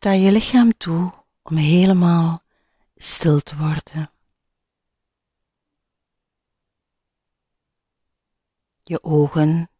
[0.00, 2.42] Sta je lichaam toe om helemaal
[2.96, 4.10] stil te worden.
[8.82, 9.70] Je ogen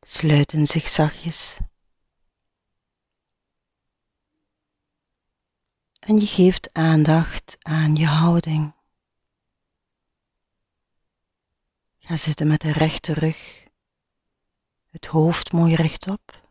[0.00, 1.58] sluiten zich zachtjes.
[5.98, 8.74] En je geeft aandacht aan je houding.
[11.98, 13.66] Ga zitten met de rechte rug,
[14.90, 16.47] het hoofd mooi rechtop.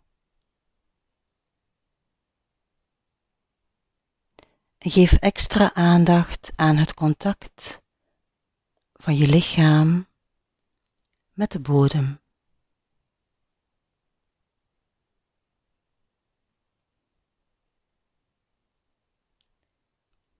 [4.90, 7.82] Geef extra aandacht aan het contact
[8.94, 10.08] van je lichaam
[11.34, 12.20] met de bodem.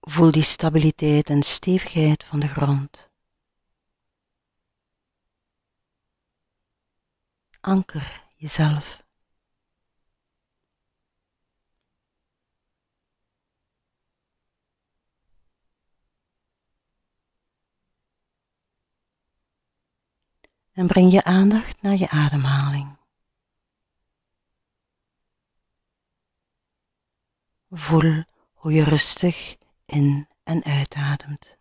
[0.00, 3.10] Voel die stabiliteit en stevigheid van de grond.
[7.60, 9.07] Anker jezelf.
[20.78, 22.96] En breng je aandacht naar je ademhaling.
[27.70, 31.57] Voel hoe je rustig in en uitademt.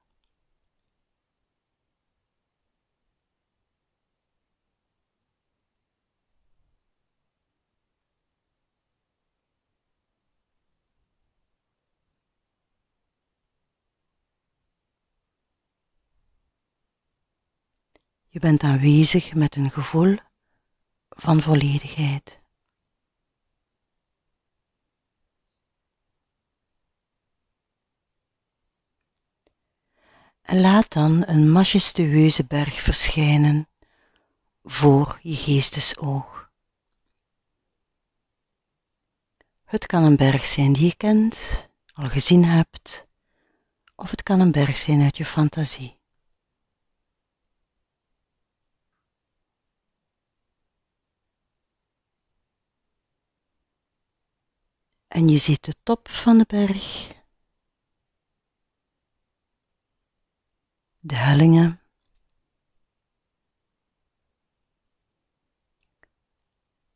[18.38, 20.18] Je bent aanwezig met een gevoel
[21.10, 22.40] van volledigheid.
[30.42, 33.68] En laat dan een majestueuze berg verschijnen
[34.64, 36.52] voor je geestesoog.
[39.64, 43.08] Het kan een berg zijn die je kent, al gezien hebt,
[43.96, 45.97] of het kan een berg zijn uit je fantasie.
[55.18, 57.14] En je ziet de top van de berg,
[61.00, 61.82] de hellingen,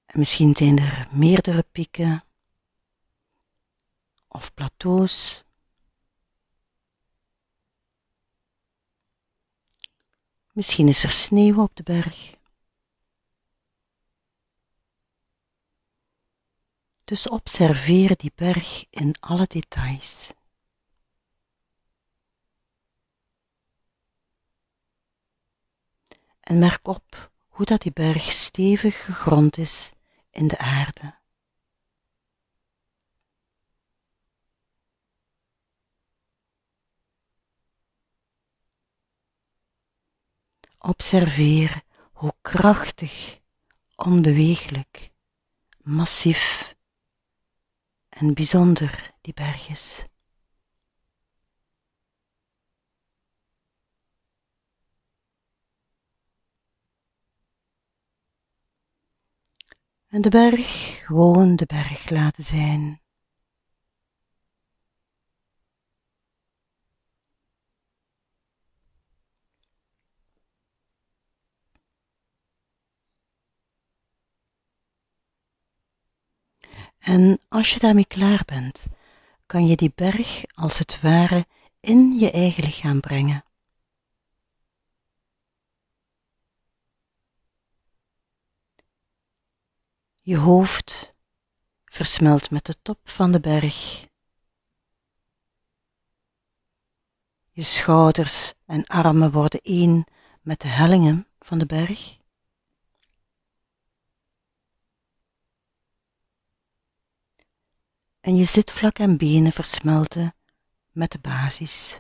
[0.06, 2.24] en misschien zijn er meerdere pieken
[4.28, 5.44] of plateaus.
[10.52, 12.41] Misschien is er sneeuw op de berg.
[17.12, 20.32] Dus observeer die berg in alle details.
[26.40, 29.92] En merk op hoe dat die berg stevig gegrond is
[30.30, 31.16] in de aarde.
[40.78, 43.40] Observeer hoe krachtig,
[43.96, 45.12] onbeweeglijk,
[45.78, 46.76] massief
[48.22, 50.06] en bijzonder die berg is.
[60.08, 63.01] En de berg gewoon de berg laten zijn.
[77.02, 78.88] En als je daarmee klaar bent,
[79.46, 81.46] kan je die berg als het ware
[81.80, 83.44] in je eigen lichaam brengen.
[90.22, 91.16] Je hoofd
[91.86, 94.08] versmelt met de top van de berg.
[97.52, 100.06] Je schouders en armen worden één
[100.42, 102.21] met de hellingen van de berg.
[108.22, 110.36] En je zitvlak en benen versmelten
[110.92, 112.00] met de basis.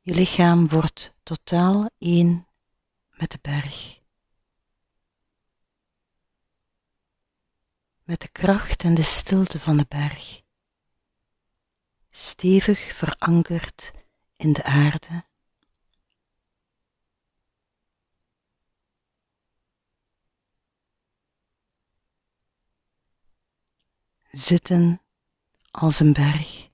[0.00, 2.46] Je lichaam wordt totaal één
[3.10, 4.00] met de berg.
[8.02, 10.42] Met de kracht en de stilte van de berg.
[12.10, 13.92] Stevig verankerd
[14.36, 15.24] in de aarde.
[24.32, 25.02] zitten
[25.70, 26.70] als een berg.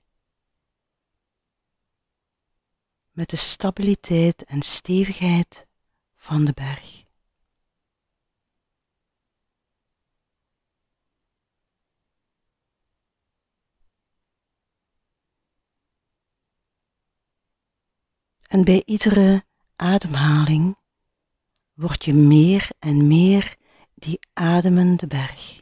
[3.11, 5.67] Met de stabiliteit en stevigheid
[6.15, 7.03] van de berg.
[18.47, 19.45] En bij iedere
[19.75, 20.77] ademhaling
[21.73, 23.57] word je meer en meer
[23.93, 25.61] die ademende berg.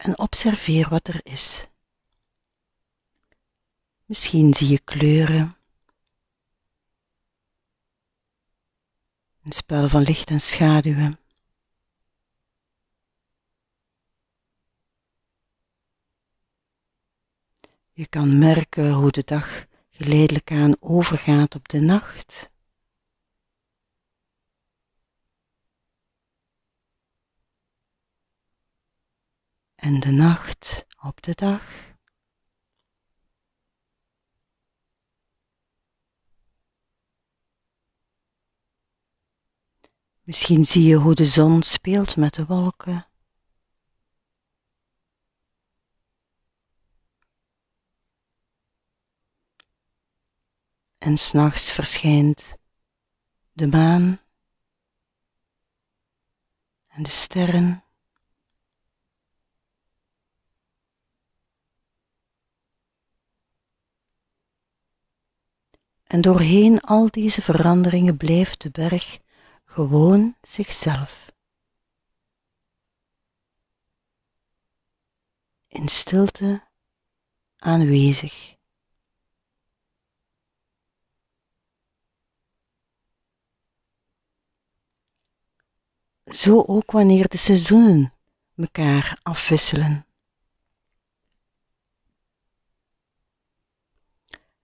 [0.00, 1.66] En observeer wat er is.
[4.04, 5.56] Misschien zie je kleuren,
[9.42, 11.18] een spel van licht en schaduwen.
[17.92, 22.50] Je kan merken hoe de dag geleidelijk aan overgaat op de nacht.
[29.80, 31.94] En de nacht op de dag.
[40.22, 43.08] Misschien zie je hoe de zon speelt met de wolken.
[50.98, 52.56] En s'nachts verschijnt
[53.52, 54.20] de maan
[56.86, 57.84] en de sterren.
[66.10, 69.18] En doorheen al deze veranderingen blijft de berg
[69.64, 71.32] gewoon zichzelf.
[75.68, 76.68] In stilte
[77.56, 78.56] aanwezig.
[86.24, 88.12] Zo ook wanneer de seizoenen
[88.54, 90.06] mekaar afwisselen.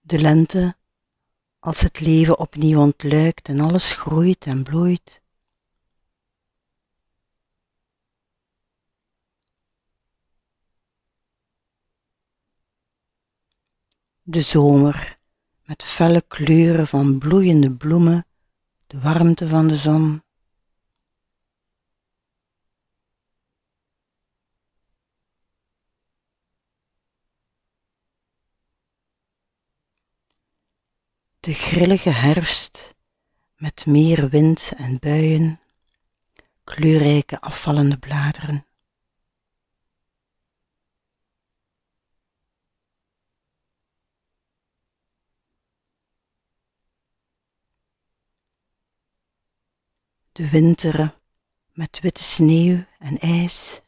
[0.01, 0.75] De lente
[1.67, 5.21] als het leven opnieuw ontluikt en alles groeit en bloeit.
[14.21, 15.19] De zomer
[15.65, 18.25] met felle kleuren van bloeiende bloemen,
[18.87, 20.21] de warmte van de zon.
[31.39, 32.95] De grillige herfst
[33.55, 35.59] met meer wind en buien,
[36.63, 38.65] kleurrijke afvallende bladeren.
[50.31, 51.19] De winter
[51.73, 53.81] met witte sneeuw en ijs.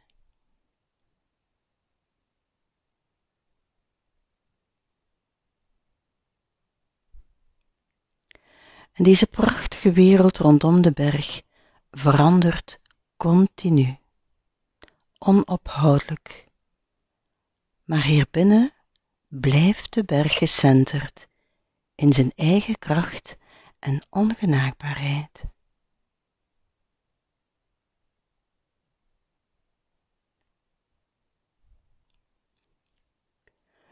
[8.99, 11.41] En deze prachtige wereld rondom de berg
[11.91, 12.79] verandert
[13.17, 13.97] continu,
[15.17, 16.47] onophoudelijk.
[17.83, 18.73] Maar hierbinnen
[19.27, 21.27] blijft de berg gecenterd
[21.95, 23.37] in zijn eigen kracht
[23.79, 25.43] en ongenaakbaarheid.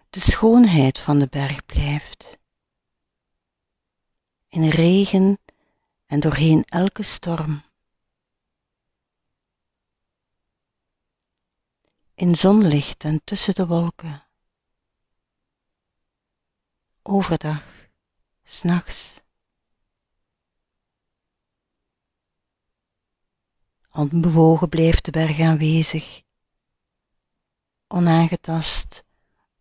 [0.09, 2.37] De schoonheid van de berg blijft
[4.49, 5.39] in regen
[6.05, 7.63] en doorheen elke storm.
[12.13, 14.23] In zonlicht en tussen de wolken.
[17.01, 17.63] Overdag,
[18.43, 19.21] s'nachts.
[23.91, 26.21] Onbewogen blijft de berg aanwezig,
[27.87, 29.03] onaangetast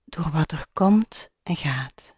[0.05, 2.16] door wat er komt en gaat.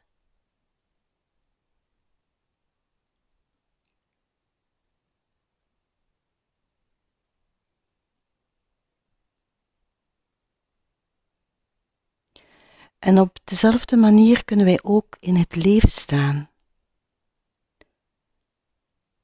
[12.98, 16.50] En op dezelfde manier kunnen wij ook in het leven staan.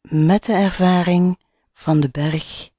[0.00, 1.38] Met de ervaring
[1.73, 2.71] van de berg,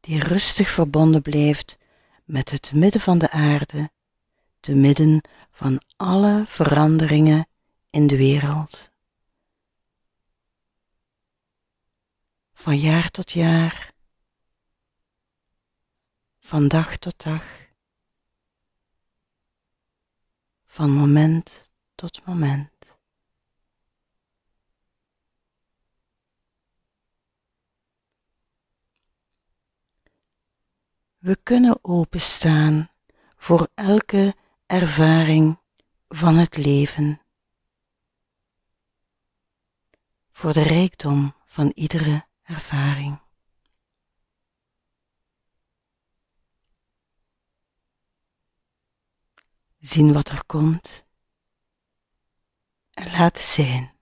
[0.00, 1.78] die rustig verbonden blijft
[2.24, 3.90] met het midden van de aarde,
[4.60, 7.46] te midden van alle veranderingen
[7.90, 8.90] in de wereld.
[12.54, 13.92] Van jaar tot jaar,
[16.40, 17.71] van dag tot dag.
[20.72, 21.62] Van moment
[21.94, 22.96] tot moment.
[31.18, 32.90] We kunnen openstaan
[33.36, 34.36] voor elke
[34.66, 35.58] ervaring
[36.08, 37.20] van het leven,
[40.30, 43.21] voor de rijkdom van iedere ervaring.
[49.82, 51.04] Zien wat er komt
[52.90, 53.92] en laten zijn.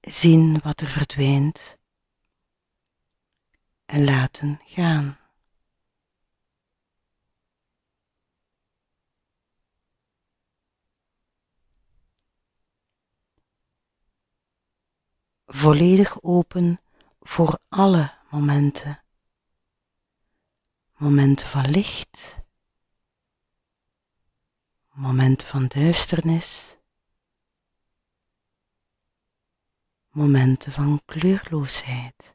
[0.00, 1.78] Zien wat er verdwijnt
[3.84, 5.18] en laten gaan.
[15.46, 16.80] Volledig open
[17.20, 19.02] voor alle momenten.
[20.96, 22.46] Momenten van licht,
[24.98, 26.76] momenten van duisternis,
[30.10, 32.34] momenten van kleurloosheid.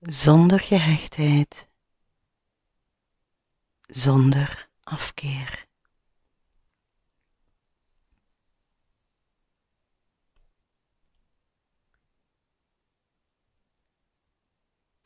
[0.00, 1.68] Zonder gehechtheid,
[3.86, 5.69] zonder afkeer.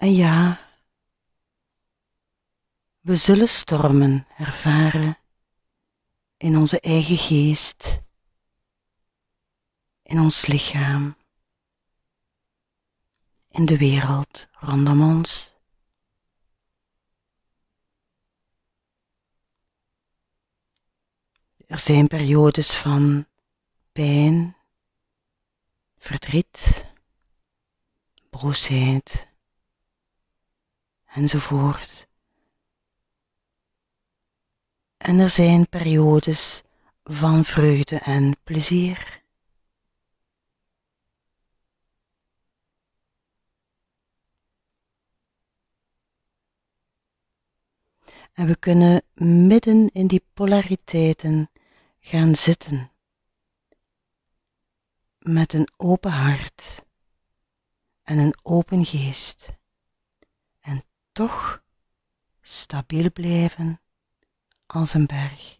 [0.05, 0.61] En ja,
[3.01, 5.19] we zullen stormen ervaren
[6.37, 8.01] in onze eigen geest,
[10.03, 11.17] in ons lichaam,
[13.49, 15.55] in de wereld rondom ons.
[21.67, 23.27] Er zijn periodes van
[23.93, 24.57] pijn,
[25.99, 26.87] verdriet,
[28.31, 29.33] broosheid
[31.15, 32.09] enzovoort.
[34.97, 36.63] En er zijn periodes
[37.05, 39.23] van vreugde en plezier.
[48.33, 49.03] En we kunnen
[49.47, 51.51] midden in die polariteiten
[52.01, 52.91] gaan zitten.
[55.19, 56.85] Met een open hart
[58.03, 59.47] en een open geest.
[61.15, 61.63] Toch
[62.41, 63.81] stabiel blijven
[64.67, 65.59] als een berg.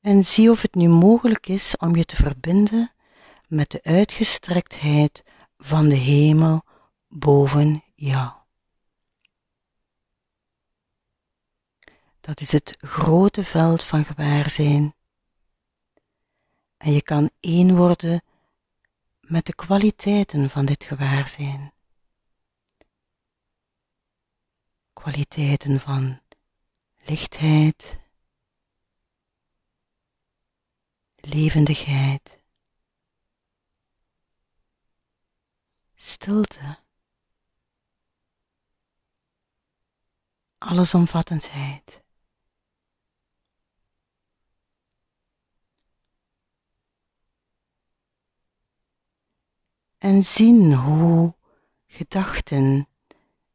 [0.00, 2.92] En zie of het nu mogelijk is om je te verbinden
[3.48, 5.22] met de uitgestrektheid
[5.58, 6.64] van de hemel
[7.08, 8.32] boven jou.
[12.20, 14.94] Dat is het grote veld van gewaarzijn.
[16.76, 18.22] En je kan één worden
[19.20, 21.72] met de kwaliteiten van dit gewaarzijn.
[24.92, 26.20] Kwaliteiten van
[26.96, 27.98] lichtheid,
[31.14, 32.37] levendigheid,
[36.00, 36.78] stilte,
[40.58, 42.02] allesomvattendheid.
[49.98, 51.34] En zien hoe
[51.86, 52.88] gedachten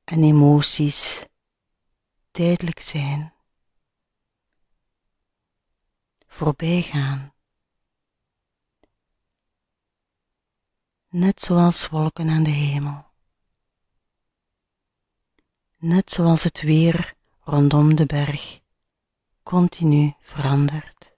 [0.03, 1.25] en emoties
[2.31, 3.33] tijdelijk zijn,
[6.27, 6.81] voorbij
[11.13, 13.05] net zoals wolken aan de hemel,
[15.77, 18.61] net zoals het weer rondom de berg
[19.43, 21.13] continu verandert,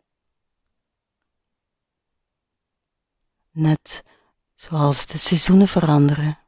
[3.52, 4.04] net
[4.56, 6.40] zoals de seizoenen veranderen.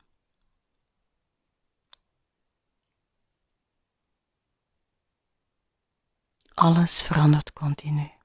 [6.54, 8.17] Alles verandert continu.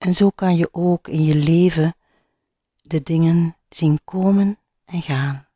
[0.00, 1.96] En zo kan je ook in je leven
[2.82, 5.48] de dingen zien komen en gaan.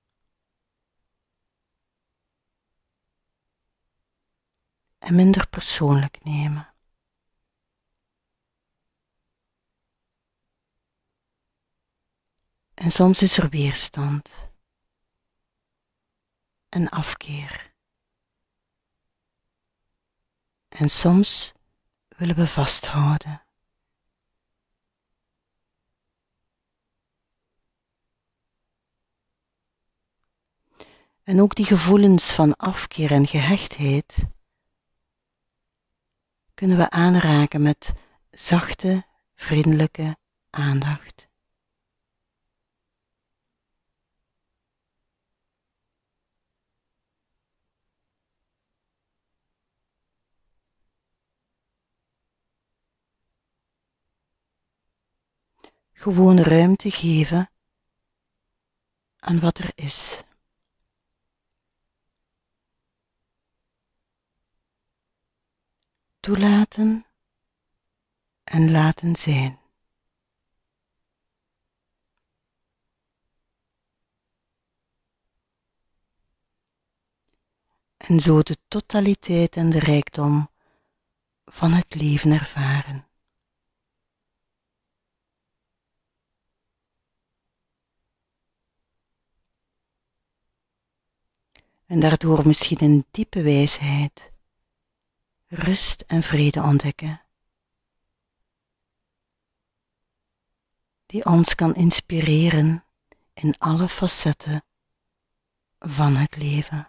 [4.99, 6.75] En minder persoonlijk nemen.
[12.75, 14.49] En soms is er weerstand
[16.69, 17.73] en afkeer.
[20.69, 21.53] En soms
[22.09, 23.44] willen we vasthouden.
[31.25, 34.27] En ook die gevoelens van afkeer en gehechtheid
[36.55, 37.93] kunnen we aanraken met
[38.31, 40.17] zachte, vriendelijke
[40.51, 41.29] aandacht.
[55.93, 57.51] Gewoon ruimte geven
[59.19, 60.23] aan wat er is.
[66.25, 67.07] Toelaten
[68.45, 69.59] en laten zijn.
[77.97, 80.51] En zo de totaliteit en de rijkdom
[81.45, 83.07] van het leven ervaren.
[91.87, 94.34] En daardoor misschien een diepe wijsheid,
[95.55, 97.23] rust en vrede ontdekken.
[101.07, 102.85] Die ons kan inspireren
[103.35, 104.65] in alle facetten
[105.79, 106.89] van het leven.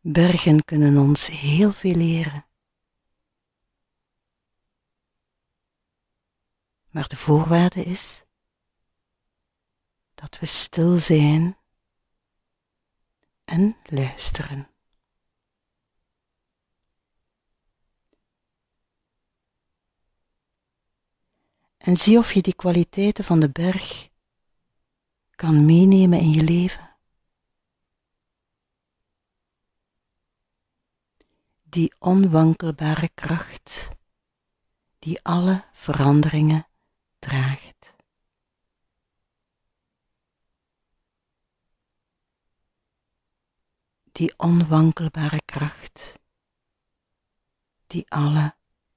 [0.00, 2.46] Bergen kunnen ons heel veel leren.
[6.90, 8.22] Maar de voorwaarde is
[10.20, 11.56] dat we stil zijn
[13.44, 14.68] en luisteren.
[21.78, 24.08] En zie of je die kwaliteiten van de berg
[25.30, 26.88] kan meenemen in je leven.
[31.70, 33.88] die onwankelbare kracht
[34.98, 36.66] die alle veranderingen
[37.18, 37.97] draagt.
[44.18, 46.18] Die onwankelbare kracht
[47.86, 48.56] die alle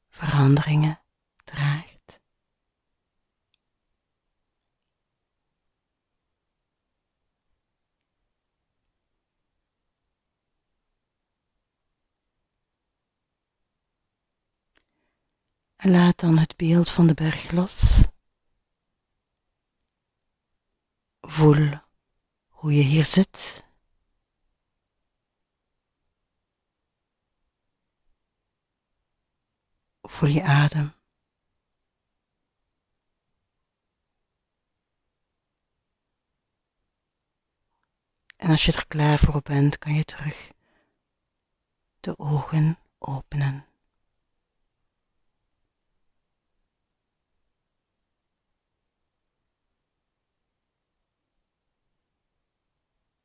[0.10, 1.00] veranderingen
[1.44, 2.20] draagt.
[15.76, 18.02] Laat dan het beeld van de berg los.
[21.22, 21.80] Voel
[22.48, 23.70] hoe je hier zit.
[30.12, 30.94] Voel je adem.
[38.38, 40.52] En als je er klaar voor bent, kan je terug
[42.00, 43.71] de ogen openen.